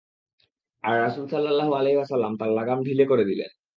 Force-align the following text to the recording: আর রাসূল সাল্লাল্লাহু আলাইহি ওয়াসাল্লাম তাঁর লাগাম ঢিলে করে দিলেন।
আর 0.83 0.95
রাসূল 1.01 1.25
সাল্লাল্লাহু 1.27 1.71
আলাইহি 1.73 1.97
ওয়াসাল্লাম 1.97 2.33
তাঁর 2.37 2.51
লাগাম 2.51 2.79
ঢিলে 2.83 3.05
করে 3.05 3.23
দিলেন। 3.25 3.51